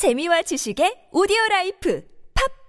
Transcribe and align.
재미와 0.00 0.40
지식의 0.40 1.12
오디오 1.12 1.36
라이프 1.50 2.00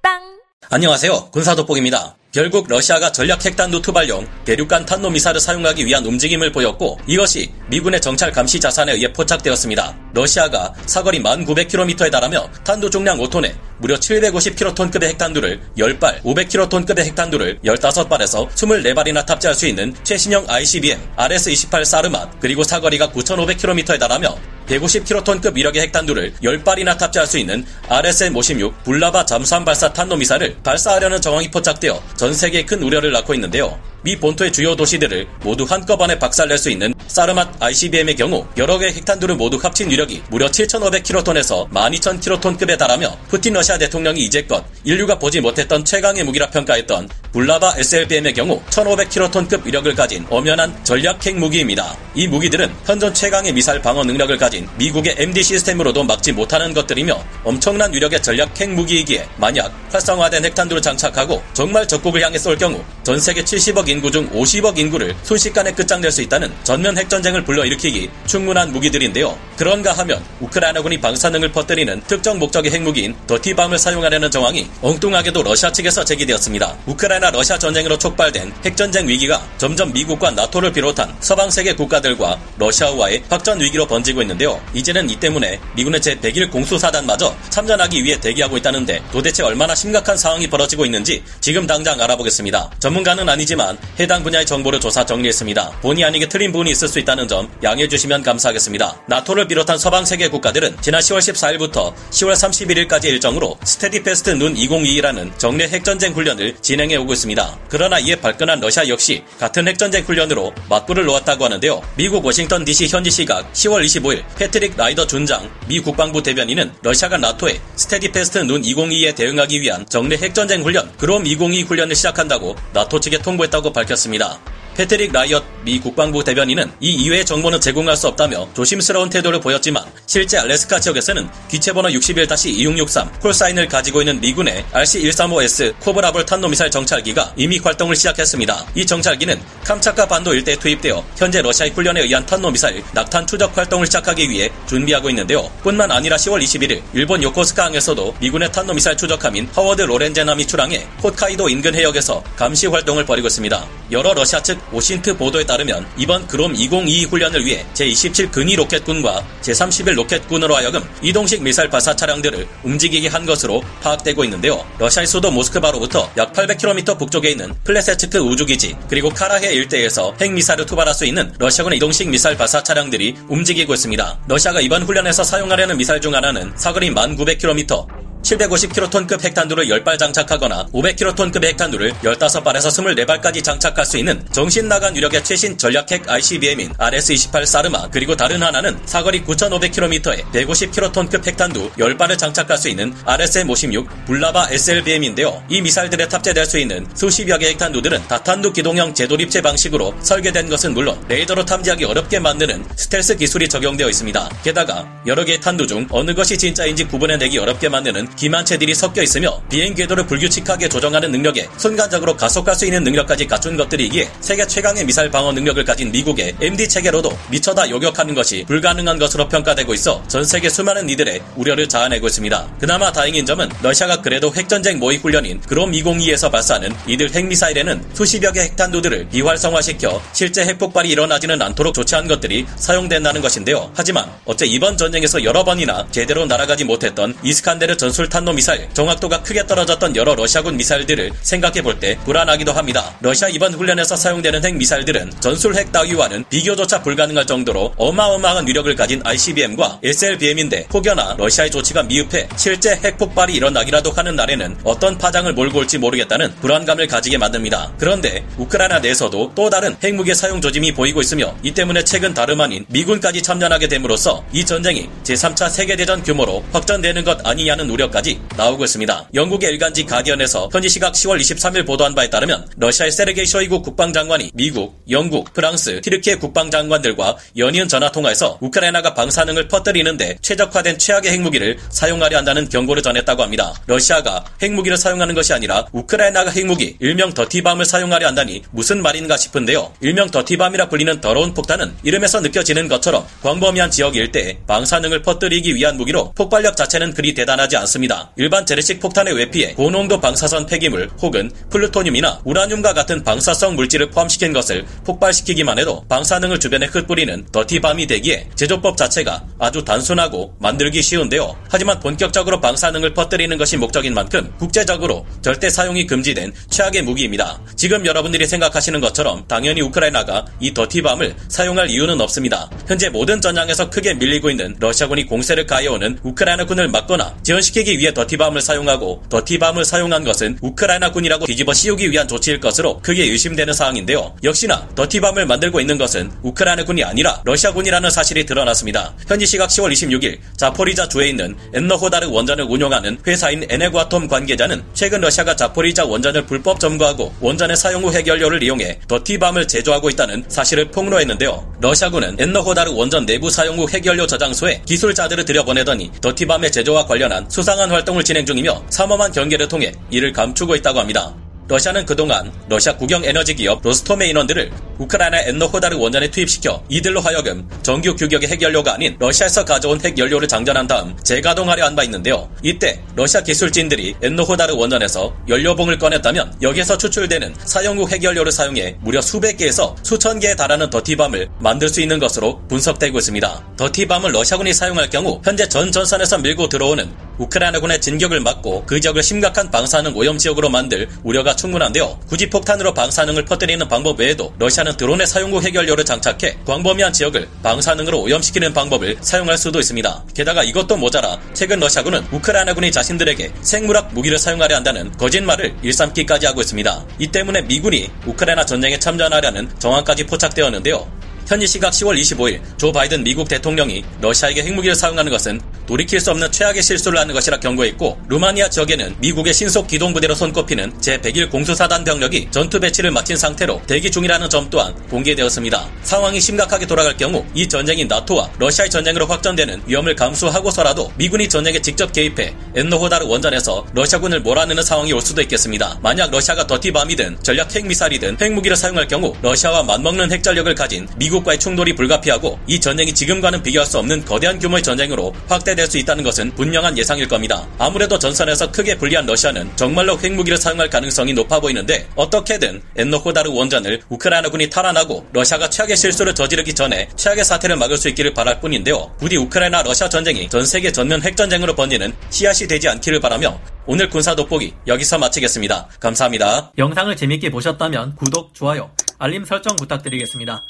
팟빵 0.04 0.42
안녕하세요. 0.70 1.30
군사 1.31 1.56
돋보기입니다. 1.56 2.18
결국 2.34 2.68
러시아가 2.68 3.14
전략 3.14 3.46
핵탄두 3.46 3.81
투발용 3.81 4.28
대륙간 4.44 4.86
탄도 4.86 5.10
미사일을 5.10 5.39
사용하기 5.39 5.86
위한 5.86 6.05
움직임을 6.05 6.52
보였고 6.52 6.97
이것이 7.07 7.49
미군의 7.70 8.02
정찰 8.02 8.33
감시 8.33 8.59
자산에 8.59 8.91
의해 8.91 9.13
포착되었습니다. 9.13 10.12
러시아가 10.13 10.73
사거리 10.86 11.23
1900km에 11.23 12.12
달하며 12.12 12.52
탄두 12.65 12.89
중량 12.89 13.18
5톤에 13.20 13.55
무려 13.82 13.95
750kton급의 13.95 15.05
핵탄두를 15.05 15.59
10발, 15.75 16.21
500kton급의 16.21 17.00
핵탄두를 17.00 17.59
15발에서 17.66 18.47
24발이나 18.50 19.25
탑재할 19.25 19.55
수 19.55 19.68
있는 19.68 19.96
최신형 20.04 20.46
ICBM 20.47 21.00
RS-28 21.18 21.83
사르맛 21.83 22.39
그리고 22.39 22.64
사거리가 22.64 23.09
9500km에 23.09 24.00
달하며 24.00 24.38
150kton급 24.68 25.55
위력의 25.55 25.82
핵탄두를 25.82 26.33
10발이나 26.43 26.97
탑재할 26.97 27.28
수 27.28 27.39
있는 27.39 27.65
RSM-56 27.89 28.83
불라바 28.83 29.25
잠수함 29.25 29.65
발사 29.65 29.92
탄도미사를 29.92 30.57
발사하려는 30.64 31.20
정황이 31.20 31.50
포착되어 31.50 32.01
전 32.15 32.34
세계에 32.34 32.63
큰 32.63 32.81
우려를 32.84 33.11
낳고 33.11 33.34
있는데요. 33.34 33.77
미 34.03 34.17
본토의 34.17 34.51
주요 34.51 34.75
도시들을 34.75 35.27
모두 35.43 35.63
한꺼번에 35.63 36.17
박살낼 36.17 36.57
수 36.57 36.71
있는 36.71 36.93
사르맛 37.07 37.61
ICBM의 37.61 38.15
경우 38.15 38.48
여러 38.57 38.79
개의 38.79 38.93
핵탄두를 38.93 39.35
모두 39.35 39.57
합친 39.61 39.91
위력이 39.91 40.23
무려 40.29 40.48
7,500kton에서 40.48 41.70
12,000kton급에 41.70 42.77
달하며 42.77 43.15
푸틴 43.27 43.53
러시아 43.53 43.70
대통령이 43.77 44.21
이제껏 44.23 44.63
인류가 44.84 45.17
보지 45.20 45.41
못했던 45.41 45.84
최강의 45.85 46.23
무기라 46.23 46.49
평가했던 46.49 47.09
불라바 47.31 47.75
SLBM의 47.77 48.34
경우 48.34 48.62
1,500kton급 48.70 49.66
위력을 49.66 49.93
가진 49.95 50.25
엄연한 50.29 50.84
전략 50.84 51.25
핵 51.25 51.38
무기입니다. 51.38 51.95
이 52.13 52.27
무기들은 52.27 52.70
현존 52.85 53.13
최강의 53.13 53.53
미사일 53.53 53.81
방어 53.81 54.03
능력을 54.03 54.35
가진 54.38 54.67
미국의 54.77 55.15
MD 55.17 55.41
시스템으로도 55.41 56.03
막지 56.03 56.34
못하는 56.34 56.73
것들이며 56.73 57.23
엄청난 57.43 57.93
위력의 57.93 58.21
전략 58.21 58.59
핵 58.59 58.70
무기이기에 58.70 59.27
만약 59.38 59.73
활성화된 59.91 60.43
핵탄두를 60.45 60.81
장착하고 60.81 61.41
정말 61.54 61.88
적국을 61.88 62.21
향해 62.21 62.38
쏠 62.38 62.57
경우 62.57 62.84
전 63.04 63.20
세계 63.20 63.43
70억 63.43 63.88
인구 63.88 64.12
중 64.12 64.30
50억 64.32 64.78
인구를 64.78 65.16
순식간에 65.23 65.72
끝장낼 65.73 66.12
수 66.12 66.22
있다는 66.22 66.52
전면 66.64 66.98
핵전쟁을 66.98 67.44
불러일으키기 67.45 68.10
충분한 68.26 68.72
무기들인데요. 68.73 69.38
그런가 69.56 69.94
하면 69.94 70.22
우크라이나군이 70.42 71.00
방사능을 71.00 71.52
퍼뜨리는 71.52 72.02
특정 72.08 72.40
목적의 72.40 72.72
핵무기인 72.72 73.16
더티 73.28 73.54
밤을 73.62 73.78
사용하려는 73.78 74.31
정황이 74.31 74.67
엉뚱하게도 74.81 75.44
러시아 75.44 75.72
측에서 75.72 76.04
제기되었습니다. 76.04 76.78
우크라이나 76.88 77.30
러시아 77.30 77.59
전쟁으로 77.59 77.95
촉발된 77.95 78.52
핵전쟁 78.66 79.08
위기가 79.08 79.40
점점 79.59 79.94
미국과 79.94 80.31
나토를 80.31 80.73
비롯한 80.73 81.16
서방 81.20 81.52
세계 81.52 81.76
국가들과 81.76 82.39
러시아와의 82.58 83.23
확전 83.30 83.59
위기로 83.59 83.86
번지고 83.86 84.23
있는데요. 84.23 84.59
이제는 84.73 85.12
이 85.12 85.16
때문에 85.16 85.59
미군의 85.76 86.02
제101 86.02 86.50
공수사단마저 86.50 87.36
참전하기 87.52 88.04
위해 88.04 88.20
대기하고 88.20 88.58
있다는데 88.58 89.04
도대체 89.12 89.44
얼마나 89.44 89.76
심각한 89.76 90.17
상황이 90.17 90.50
벌어지고 90.50 90.84
있는지 90.86 91.23
지금 91.39 91.67
당장 91.67 92.02
알아보겠습니다. 92.02 92.72
전문가는 92.80 93.30
아니지만 93.30 93.78
해당 94.00 94.23
분야의 94.23 94.48
정보를 94.48 94.80
조사 94.80 95.06
정리했습니다. 95.06 95.82
본의 95.82 96.04
아니게 96.04 96.28
틀린 96.28 96.52
부분이 96.52 96.72
있을 96.72 96.88
수 96.88 96.98
있다는 96.98 97.28
점 97.28 97.48
양해해 97.62 97.88
주시면 97.88 98.23
감사하겠습니다. 98.23 99.04
나토를 99.08 99.48
비롯한 99.48 99.78
서방 99.78 100.06
세계 100.06 100.30
국가들은 100.30 100.78
지난 100.82 101.00
10월 101.00 101.20
14일부터 101.20 101.94
10월 102.09 102.34
31일까지 102.34 103.06
일정으로 103.06 103.51
Steadfast 103.64 104.31
Noon 104.31 104.56
2022라는 104.56 105.38
정례 105.38 105.68
핵전쟁 105.68 106.14
훈련을 106.14 106.56
진행해 106.62 106.96
오고 106.98 107.14
있습니다. 107.14 107.60
그러나 107.70 108.00
이에 108.00 108.16
발끈한 108.16 108.60
러시아 108.60 108.88
역시 108.88 109.24
같은 109.40 109.68
핵전쟁 109.68 110.04
훈련으로 110.04 110.54
맞불을 110.70 111.06
놓았다고 111.06 111.46
하는데요. 111.46 111.82
미국 111.96 112.26
워싱턴 112.26 112.66
DC 112.66 112.88
현지 112.88 113.12
시각 113.12 113.52
10월 113.54 113.84
25일 113.84 114.24
패트릭 114.38 114.78
라이더 114.78 115.08
준장 115.08 115.50
미 115.68 115.80
국방부 115.80 116.22
대변인은 116.24 116.74
러시아가 116.82 117.18
나토의 117.18 117.60
Steadfast 117.76 118.40
Noon 118.40 118.62
2022에 118.62 119.16
대응하기 119.16 119.62
위한 119.62 119.86
정례 119.88 120.18
핵전쟁 120.18 120.64
훈련 120.64 120.92
그롬 120.98 121.26
2022 121.26 121.64
훈련을 121.64 121.96
시작한다고 121.96 122.56
나토 122.74 123.00
측에 123.00 123.18
통보했다고 123.20 123.74
밝혔습니다. 123.74 124.40
패트릭 124.82 125.11
라이더 125.11 125.44
미 125.64 125.80
국방부 125.80 126.23
대변인은 126.23 126.72
이 126.80 126.89
이외의 126.89 127.23
정보는 127.23 127.61
제공할 127.61 127.95
수 127.95 128.07
없다며 128.07 128.47
조심스러운 128.55 129.11
태도를 129.11 129.39
보였지만 129.39 129.83
실제 130.07 130.39
알래스카 130.39 130.79
지역에서는 130.79 131.29
기체번호 131.50 131.89
61-2663 131.89 133.19
call 133.19 133.37
sign을 133.37 133.67
가지고 133.67 134.01
있는 134.01 134.19
미군의 134.19 134.66
RC-135S 134.72 135.79
코브라볼 135.81 136.25
탄도미사일 136.25 136.72
정찰기가 136.72 137.33
이미 137.35 137.59
활동을 137.59 137.95
시작했습니다. 137.95 138.66
이 138.73 138.83
정찰기는 138.83 139.39
캄차카 139.63 140.07
반도 140.07 140.33
일대에 140.33 140.55
투입되어 140.55 141.05
현재 141.16 141.44
러시아의 141.44 141.73
훈련에 141.73 142.01
의한 142.01 142.25
탄도미사일 142.25 142.84
낙탄 142.94 143.28
추적 143.28 143.55
활동을 143.55 143.85
시작하기 143.85 144.28
위해 144.31 144.50
준비하고 144.67 145.11
있는데요. 145.11 145.47
뿐만 145.61 145.91
아니라 145.91 146.16
10월 146.16 146.41
21일 146.41 146.81
일본 146.94 147.22
요코스카 147.22 147.66
항에서도 147.66 148.16
미군의 148.19 148.51
탄도미사일 148.51 148.97
추적함인 148.97 149.45
하워드 149.55 149.83
로렌젠함이 149.83 150.47
출항해 150.47 150.88
홋카이도 151.03 151.50
인근 151.50 151.75
해역에서 151.75 152.23
감시 152.35 152.66
활동을 152.66 153.05
벌이고 153.05 153.28
있습니다. 153.28 153.63
여러 153.91 154.13
러시아 154.16 154.41
측 154.41 154.57
OSINT 154.72 155.17
보도에 155.17 155.43
따르면 155.45 155.85
이번 155.97 156.27
그롬 156.27 156.55
2022 156.55 157.05
훈련을 157.05 157.45
위해 157.45 157.65
제27 157.73 158.31
근위 158.31 158.55
로켓군과 158.55 159.25
제31 159.41 159.95
로켓군으로 159.95 160.55
하여금 160.55 160.81
이동식 161.01 161.41
미사일 161.41 161.69
발사 161.69 161.95
차량들을 161.95 162.47
움직이게 162.63 163.07
한 163.07 163.25
것으로 163.25 163.63
파악되고 163.81 164.23
있는데요. 164.25 164.65
러시아의 164.79 165.07
수도 165.07 165.31
모스크바로부터 165.31 166.09
약 166.17 166.33
800km 166.33 166.97
북쪽에 166.97 167.31
있는 167.31 167.53
플레세츠크 167.63 168.19
우주기지 168.19 168.75
그리고 168.89 169.09
카라해 169.09 169.53
일대에서 169.53 170.15
핵미사일을 170.19 170.65
투발할 170.65 170.93
수 170.93 171.05
있는 171.05 171.33
러시아군의 171.37 171.77
이동식 171.77 172.09
미사일 172.09 172.37
발사 172.37 172.63
차량들이 172.63 173.15
움직이고 173.27 173.73
있습니다. 173.73 174.19
러시아가 174.27 174.61
이번 174.61 174.83
훈련에서 174.83 175.23
사용하려는 175.23 175.77
미사일 175.77 176.01
중 176.01 176.13
하나는 176.13 176.51
사거리 176.55 176.91
1900km 176.91 178.10
750kton급 178.23 179.23
핵탄두를 179.23 179.67
10발 179.67 179.97
장착하거나 179.97 180.67
500kton급 180.67 181.43
핵탄두를 181.43 181.93
15발에서 181.93 182.69
24발까지 182.69 183.43
장착할 183.43 183.85
수 183.85 183.97
있는 183.97 184.23
정신 184.31 184.67
나간 184.67 184.95
위력의 184.95 185.23
최신 185.23 185.57
전략핵 185.57 186.09
ICBM인 186.09 186.73
RS-28 186.73 187.45
사르마 187.45 187.89
그리고 187.89 188.15
다른 188.15 188.41
하나는 188.41 188.79
사거리 188.85 189.23
9,500km에 189.23 190.31
150kton급 190.31 191.25
핵탄두 191.27 191.71
10발을 191.71 192.17
장착할 192.17 192.57
수 192.57 192.69
있는 192.69 192.93
RSM-56 193.05 194.05
불라바 194.05 194.49
SLBM인데요. 194.51 195.43
이 195.49 195.61
미사일들에 195.61 196.07
탑재될 196.07 196.45
수 196.45 196.59
있는 196.59 196.87
수십여 196.93 197.37
개의 197.37 197.53
핵탄두들은 197.53 198.07
다탄두 198.07 198.53
기동형 198.53 198.93
재도립체 198.93 199.41
방식으로 199.41 199.93
설계된 200.01 200.49
것은 200.49 200.73
물론 200.73 201.03
레이더로 201.07 201.45
탐지하기 201.45 201.85
어렵게 201.85 202.19
만드는 202.19 202.63
스텔스 202.75 203.17
기술이 203.17 203.49
적용되어 203.49 203.89
있습니다. 203.89 204.29
게다가 204.43 204.87
여러 205.05 205.25
개의 205.25 205.41
탄두 205.41 205.67
중 205.67 205.87
어느 205.89 206.13
것이 206.13 206.37
진짜인지 206.37 206.85
구분해내기 206.85 207.37
어렵게 207.37 207.69
만드는 207.69 208.07
기만체들이 208.16 208.73
섞여 208.75 209.01
있으며 209.01 209.41
비행 209.49 209.73
궤도를 209.73 210.05
불규칙하게 210.07 210.69
조정하는 210.69 211.11
능력에 211.11 211.47
순간적으로 211.57 212.16
가속할 212.16 212.55
수 212.55 212.66
있는 212.66 212.83
능력까지 212.83 213.27
갖춘 213.27 213.57
것들이기에 213.57 214.09
세계 214.19 214.45
최강의 214.45 214.85
미사일 214.85 215.09
방어 215.09 215.31
능력을 215.31 215.63
가진 215.66 215.91
미국의 215.91 216.35
MD 216.41 216.67
체계로도 216.67 217.17
미쳐다 217.29 217.69
요격하는 217.69 218.13
것이 218.13 218.45
불가능한 218.47 218.99
것으로 218.99 219.27
평가되고 219.27 219.73
있어 219.73 220.03
전 220.07 220.23
세계 220.23 220.49
수많은 220.49 220.89
이들의 220.89 221.22
우려를 221.35 221.67
자아내고 221.67 222.07
있습니다. 222.07 222.55
그나마 222.59 222.91
다행인 222.91 223.25
점은 223.25 223.49
러시아가 223.61 224.01
그래도 224.01 224.33
핵전쟁 224.33 224.79
모의 224.79 224.97
훈련인 224.97 225.41
그롬 225.41 225.72
202에서 225.72 226.31
발사하는 226.31 226.73
이들 226.88 227.13
핵미사일에는 227.13 227.83
수십여 227.93 228.31
개 228.31 228.41
핵탄두들을 228.41 229.09
비활성화시켜 229.09 230.01
실제 230.13 230.43
핵폭발이 230.45 230.89
일어나지는 230.89 231.41
않도록 231.41 231.73
조치한 231.73 232.07
것들이 232.07 232.45
사용된다는 232.55 233.22
것인데요. 233.22 233.72
하지만 233.75 234.09
어째 234.25 234.45
이번 234.45 234.78
전쟁에서 234.78 235.23
여러 235.23 235.43
번이나 235.43 235.88
제대로 235.91 236.25
날아가지 236.25 236.66
못했던 236.66 237.16
이스칸데르 237.23 237.78
전술 237.78 238.00
술탄노 238.01 238.34
미사일, 238.34 238.67
정확도가 238.73 239.22
크게 239.22 239.45
떨어졌던 239.45 239.95
여러 239.95 240.16
러시아군 240.16 240.57
미사일들을 240.57 241.12
생각해 241.22 241.62
볼 241.62 241.79
때 241.79 241.97
불안하기도 242.06 242.51
합니다. 242.51 242.94
러시아 243.00 243.28
이번 243.29 243.53
훈련에서 243.53 243.95
사용되는 243.95 244.44
핵 244.44 244.56
미사일들은 244.56 245.12
전술 245.19 245.56
핵 245.56 245.72
따위와는 245.72 246.25
비교조차 246.29 246.81
불가능할 246.81 247.25
정도로 247.25 247.73
어마어마한 247.78 248.47
위력을 248.47 248.75
가진 248.75 249.01
ICBM과 249.03 249.79
SLBM인데 249.84 250.67
혹여나 250.73 251.16
러시아의 251.17 251.51
조치가 251.51 251.84
미흡해 251.84 252.28
실제 252.35 252.75
핵 252.75 252.97
폭발이 252.97 253.34
일어나기라도 253.34 253.91
하는 253.91 254.16
날에는 254.16 254.58
어떤 254.64 254.97
파장을 254.97 255.31
몰고 255.34 255.59
올지 255.59 255.78
모르겠다는 255.78 256.34
불안감을 256.42 256.88
가지게 256.88 257.18
만듭니다. 257.20 257.74
그런데 257.78 258.25
우크라이나 258.38 258.80
내에서도 258.80 259.31
또 259.36 259.50
다른 259.50 259.75
핵무기 259.84 260.14
사용 260.16 260.42
조짐이 260.42 260.74
보이고 260.74 261.02
있으며 261.02 261.36
이 261.44 261.52
때문에 261.52 261.84
최근 261.84 262.14
다름 262.14 262.42
아닌 262.42 262.66
미군까지 262.70 263.22
참전하게 263.22 263.68
됨으로써 263.68 264.24
이 264.34 264.44
전쟁이 264.44 264.90
제3차 265.04 265.50
세계대전 265.50 266.04
규모로 266.04 266.44
확전되는 266.52 267.04
것 267.04 267.25
아니냐는 267.25 267.70
우려 267.70 267.90
것까지 267.92 268.20
나오고 268.36 268.64
있습니다. 268.64 269.10
영국의 269.14 269.52
일간지 269.52 269.86
가디언에서 269.86 270.50
현지 270.52 270.70
시각 270.70 270.94
10월 270.94 271.20
23일 271.20 271.68
보도한 271.68 271.94
바에 271.94 272.10
따르면 272.10 272.48
러시아의 272.58 272.92
세르게이 272.92 273.26
쇼이구 273.26 273.62
국방장관이 273.62 274.32
미국, 274.34 274.82
영국, 274.90 275.34
프랑스, 275.34 275.82
티르키의 275.82 276.20
국방장관들과 276.20 277.18
연이은 277.38 277.68
전화 277.68 277.92
통화에서 277.92 278.38
우크라이나가 278.42 278.94
방사능을 278.94 279.48
퍼뜨리는데 279.48 280.18
최적화된 280.22 280.80
최악의 280.80 281.12
핵무기를 281.12 281.58
사용하려 281.70 282.18
한다는 282.18 282.50
경고를 282.50 282.82
전했다고 282.82 283.22
합니다. 283.22 283.54
러시아가 283.68 284.24
핵무기를 284.42 284.78
사용하는 284.78 285.14
것이 285.14 285.34
아니라 285.34 285.68
우크라이나가 285.72 286.32
핵무기, 286.32 286.78
일명 286.80 287.14
더티밤을 287.14 287.66
사용하려 287.66 288.08
한다니 288.08 288.42
무슨 288.52 288.82
말인가 288.82 289.18
싶은데요. 289.18 289.74
일명 289.82 290.10
더티밤이라 290.10 290.70
불리는 290.70 291.02
더러운 291.02 291.34
폭탄은 291.34 291.76
이름에서 291.84 292.22
느껴지는 292.22 292.68
것처럼 292.68 293.06
광범위한 293.22 293.70
지역 293.70 293.96
일대에 293.96 294.38
방사능을 294.48 295.02
퍼뜨리기 295.02 295.56
위한 295.56 295.78
무기로 295.78 296.14
폭발력 296.14 296.56
자체는 296.56 296.94
그리 296.94 297.14
대단하지 297.14 297.58
않습니다. 297.58 297.81
일반 298.16 298.45
재래식 298.45 298.80
폭탄의 298.80 299.13
외피에 299.16 299.54
고농도 299.54 300.00
방사선 300.00 300.45
폐기물 300.45 300.89
혹은 301.01 301.31
플루토늄이나 301.50 302.22
우라늄과 302.24 302.74
같은 302.74 303.04
방사성 303.04 303.56
물질을 303.56 303.89
포함시킨 303.89 304.33
것을 304.33 304.66
폭발시키기만 304.86 305.60
해도 305.60 305.83
방사능을 305.88 306.39
주변에 306.39 306.66
흩뿌리는 306.68 307.25
dirty 307.31 307.60
bomb이 307.60 307.88
되기에 307.88 308.28
제조법 308.36 308.78
자체가 308.78 309.24
아주 309.39 309.63
단순하고 309.63 310.36
만들기 310.39 310.81
쉬운데요. 310.81 311.36
하지만 311.50 311.80
본격적으로 311.80 312.39
방사능을 312.42 312.94
퍼뜨리는 312.94 313.36
것이 313.38 313.57
목적인 313.57 313.94
만큼 313.94 314.31
국제적으로 314.38 315.06
절대 315.22 315.50
사용이 315.50 315.88
금지된 315.88 316.34
최악의 316.50 316.84
무기입니다. 316.84 317.39
지금 317.56 317.86
여러분들이 317.86 318.27
생각하시는 318.27 318.80
것처럼 318.80 319.25
당연히 319.27 319.62
우크라이나가 319.62 320.25
이 320.39 320.54
dirty 320.54 320.79
bomb을 320.79 321.16
사용할 321.27 321.69
이유는 321.69 322.01
없습니다. 322.01 322.50
현재 322.68 322.89
모든 322.89 323.22
전장에서 323.22 323.69
크게 323.69 323.94
밀리고 323.95 324.30
있는 324.30 324.56
러시아군이 324.60 325.06
공세를 325.06 325.45
가해오는 325.45 326.00
우크라이나군을 326.04 326.68
막거나 326.69 327.16
지원시키기 327.24 327.71
위해 327.80 327.94
더티밤을 327.94 328.42
사용하고 328.42 329.04
더티밤을 329.10 329.66
사용한 329.66 330.04
것은 330.04 330.38
우크라이나 330.42 330.92
군이라고 330.92 331.26
뒤집어 331.26 331.54
씌우기 331.54 331.92
위한 331.92 332.08
조치일 332.08 332.40
것으로 332.40 332.80
크게 332.80 333.04
의심되는 333.04 333.54
사항인데요. 333.54 334.16
역시나 334.24 334.70
dirty 334.75 334.96
bomb을 334.96 335.25
만들고 335.26 335.60
있는 335.60 335.78
것은 335.78 336.12
우크라이나 336.24 336.64
군이 336.64 336.84
아니라 336.84 337.22
러시아 337.26 337.54
군이라는 337.54 337.90
사실이 337.90 338.26
드러났습니다. 338.26 338.94
현지 339.08 339.26
시각 339.26 339.50
10월 339.50 339.72
26일 339.72 340.18
자포리자 340.38 340.88
주에 340.88 341.10
있는 341.10 341.36
엔너호다르 341.54 342.10
원전을 342.10 342.46
운영하는 342.46 342.98
회사인 343.06 343.46
에네과톰 343.50 344.08
관계자는 344.08 344.64
최근 344.74 345.02
러시아가 345.02 345.36
자포리자 345.36 345.86
원전을 345.86 346.26
불법 346.26 346.60
점거하고 346.60 347.14
원전의 347.20 347.58
사용 347.58 347.84
후 347.84 347.92
핵연료를 347.94 348.42
이용해 348.44 348.80
더티밤을 348.88 349.48
제조하고 349.48 349.90
있다는 349.90 350.26
사실을 350.28 350.72
폭로했는데요. 350.72 351.56
러시아군은 351.62 352.16
엔너호다르 352.20 352.72
원전 352.72 353.06
내부 353.06 353.30
사용 353.30 353.60
후 353.60 353.70
핵연료 353.70 354.08
저장소에 354.08 354.62
기술자들을 354.66 355.26
들여보내더니 355.26 355.92
더티밤의 356.02 356.52
제조와 356.52 356.86
관련한 356.86 357.30
수상한 357.30 357.61
활동을 357.69 358.04
진행 358.04 358.25
중이며 358.25 358.63
삼엄한 358.69 359.12
경계를 359.12 359.48
통해 359.48 359.74
이를 359.90 360.13
감추고 360.13 360.56
있다고 360.56 360.80
합니다. 360.80 361.13
러시아는 361.48 361.86
그동안 361.86 362.31
러시아 362.48 362.78
국영 362.78 363.04
에너지 363.04 363.36
기업 363.36 363.62
로스톰의 363.62 364.10
인원들을 364.12 364.52
우크라이나 364.78 365.19
엔노호다르 365.24 365.75
원전에 365.75 366.10
투입시켜 366.10 366.63
이들로 366.69 367.02
하여금 367.02 367.46
정규 367.62 367.94
규격의 367.94 368.30
핵연료가 368.30 368.75
아닌 368.75 368.96
러시아에서 368.98 369.44
가져온 369.44 369.81
핵연료를 369.84 370.30
장전한 370.30 370.66
다음 370.68 370.96
재가동하려 371.04 371.66
한 371.66 371.75
바 371.75 371.84
있는데요. 371.84 372.30
이때 372.42 372.80
러시아 372.96 373.22
기술진들이 373.22 373.96
엔노호다르 374.02 374.54
원전에서 374.56 375.13
연료봉을 375.28 375.78
꺼냈다면 375.78 376.36
여기에서 376.42 376.78
추출되는 376.78 377.36
사용 377.44 377.78
후 377.78 377.90
핵연료를 377.90 378.31
사용해 378.31 378.78
무려 378.80 379.02
수백 379.02 379.36
개에서 379.36 379.75
수천 379.84 380.22
개에 380.22 380.36
달하는 380.38 380.69
dirty 380.69 380.94
bomb을 380.94 381.28
만들 381.40 381.68
수 381.68 381.81
있는 381.81 382.00
것으로 382.00 382.40
분석되고 382.48 382.98
있습니다. 382.98 383.44
dirty 383.58 383.81
bomb을 383.81 384.13
러시아군이 384.13 384.54
사용할 384.54 384.90
경우 384.90 385.19
현재 385.25 385.50
전 385.50 385.69
전선에서 385.69 386.19
밀고 386.19 386.48
들어오는 386.48 386.90
우크라이나군의 387.22 387.82
진격을 387.82 388.20
막고 388.22 388.64
그 388.66 388.80
지역을 388.80 389.04
심각한 389.04 389.52
방사능 389.52 389.96
오염 389.96 390.18
지역으로 390.18 390.50
만들 390.50 390.90
우려가 391.04 391.36
충분한데요. 391.36 392.00
굳이 392.08 392.30
폭탄으로 392.30 392.74
방사능을 392.74 393.26
퍼뜨리는 393.26 393.68
방법 393.68 394.00
외에도 394.00 394.34
러시아는 394.40 394.76
드론에 394.78 395.06
사용 395.06 395.32
후 395.32 395.42
핵연료를 395.42 395.86
장착해 395.86 396.38
광범위한 396.46 396.94
지역을 396.94 397.28
방사능으로 397.44 398.02
오염시키는 398.02 398.54
방법을 398.54 398.98
사용할 399.02 399.38
수도 399.38 399.60
있습니다. 399.60 400.06
게다가 400.16 400.44
이것도 400.44 400.78
모자라 400.78 401.20
최근 401.34 401.60
러시아군은 401.60 402.06
우크라이나군이 402.12 402.72
자신들에게 402.72 403.32
생물학 403.42 403.94
무기를 403.94 404.18
사용하려 404.18 404.56
한다는 404.56 404.92
거짓말을 404.98 405.56
일삼기까지 405.62 406.26
하고 406.26 406.42
있습니다. 406.42 406.86
이 407.00 407.08
때문에 407.08 407.44
미군이 407.44 407.90
우크라이나 408.08 408.46
전쟁에 408.46 408.80
참전하려는 408.80 409.50
정황까지 409.60 410.06
포착되었는데요. 410.06 411.02
현지 411.28 411.48
시각 411.48 411.72
10월 411.72 411.98
25일 411.98 412.42
조 412.58 412.72
바이든 412.72 413.04
미국 413.04 413.30
대통령이 413.30 413.86
러시아에게 414.02 414.44
핵무기를 414.44 414.76
사용하는 414.76 415.12
것은 415.12 415.40
돌이킬 415.72 416.02
수 416.02 416.12
없는 416.12 416.30
최악의 416.34 416.62
실수를 416.62 417.00
하는 417.00 417.14
것이라 417.14 417.40
경고했고 417.40 417.98
루마니아 418.10 418.50
지역에는 418.50 418.98
미국의 419.00 419.34
신속 419.34 419.68
기동부대로 419.68 420.14
손꼽히는 420.14 420.74
제101 420.82 421.32
공수사단 421.32 421.86
병력이 421.86 422.28
전투 422.30 422.60
배치를 422.60 422.92
마친 422.92 423.16
상태로 423.16 423.62
대기 423.68 423.90
중이라는 423.90 424.30
점 424.30 424.50
또한 424.50 424.76
공개되었습니다. 424.90 425.70
상황이 425.84 426.20
심각하게 426.20 426.68
돌아갈 426.68 426.98
경우 426.98 427.26
이 427.34 427.48
전쟁이 427.48 427.86
나토와 427.86 428.30
러시아의 428.38 428.70
전쟁으로 428.70 429.06
확전되는 429.06 429.62
위험을 429.66 429.96
감수하고서라도 429.96 430.92
미군이 430.98 431.30
전쟁에 431.30 431.62
직접 431.62 431.94
개입해 431.94 432.36
엔노호다르 432.54 433.06
원전에서 433.06 433.66
러시아군을 433.74 434.20
몰아내는 434.20 434.64
상황이 434.64 434.92
올 434.92 435.00
수도 435.00 435.22
있겠습니다. 435.22 435.80
만약 435.82 436.12
러시아가 436.12 436.46
dirty 436.48 436.75
bomb이든 436.75 437.24
전략 437.24 437.56
핵미사일이든 437.56 438.18
핵무기를 438.20 438.58
사용할 438.58 438.90
경우 438.90 439.16
러시아와 439.22 439.64
맞먹는 439.64 440.12
핵전력을 440.12 440.54
가진 440.54 440.90
미국과의 440.98 441.40
충돌이 441.40 441.76
불가피하고 441.76 442.40
이 442.48 442.60
전쟁이 442.60 442.94
지금과는 442.94 443.42
비교할 443.42 443.66
수 443.66 443.78
없는 443.78 444.04
거대한 444.04 444.38
규모의 444.38 444.64
전쟁으로 444.64 445.16
확대 445.30 445.56
될 445.62 445.72
수 445.72 445.78
있다는 445.78 446.04
것은 446.04 446.34
분명한 446.36 446.78
예상일 446.78 447.08
겁니다. 447.08 447.48
아무래도 447.58 447.98
전선에서 447.98 448.52
크게 448.52 448.78
불리한 448.78 449.06
러시아는 449.06 449.50
정말로 449.56 449.98
핵무기를 449.98 450.38
사용할 450.38 450.69
가능성이 450.69 451.13
높아 451.13 451.40
보이는데 451.40 451.88
어떻게든 451.96 452.62
엔노호다르 452.75 453.30
원전을 453.30 453.81
우크라이나군이 453.90 454.50
탈환하고 454.50 455.08
러시아가 455.13 455.50
최악의 455.50 455.78
실수를 455.78 456.16
저지르기 456.16 456.54
전에 456.54 456.90
최악의 456.96 457.24
사태를 457.24 457.56
막을 457.58 457.78
수 457.78 457.90
있기를 457.90 458.13
바랄 458.13 458.40
뿐인데요. 458.40 458.92
부디 458.98 459.18
우크라이나 459.18 459.62
러시아 459.62 459.88
전쟁이 459.88 460.28
전 460.30 460.46
세계 460.46 460.72
전면 460.72 461.02
핵전쟁으로 461.04 461.56
번지는 461.56 461.94
씨앗이 462.10 462.48
되지 462.48 462.68
않기를 462.68 463.00
바라며 463.00 463.40
오늘 463.68 463.90
군사 463.90 464.16
돋보기 464.16 464.54
여기서 464.68 464.98
마치겠습니다. 464.98 465.68
감사합니다. 465.80 466.52
영상을 466.58 466.96
재밌게 466.96 467.30
보셨다면 467.30 467.96
구독, 467.96 468.34
좋아요, 468.34 468.72
알림 468.98 469.24
설정 469.24 469.56
부탁드리겠습니다. 469.56 470.42